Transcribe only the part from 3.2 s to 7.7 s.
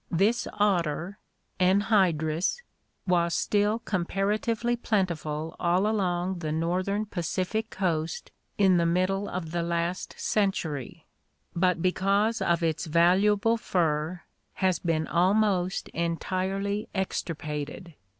still comparatively plentiful all along the northern Pacific